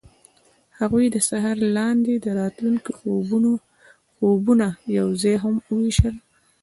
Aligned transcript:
هغوی 0.79 1.05
د 1.11 1.17
سهار 1.29 1.57
لاندې 1.77 2.13
د 2.17 2.25
راتلونکي 2.39 2.91
خوبونه 4.17 4.67
یوځای 4.97 5.35
هم 5.43 5.55
وویشل. 5.69 6.15